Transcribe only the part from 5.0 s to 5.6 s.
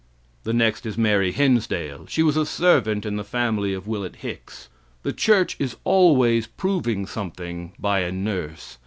The church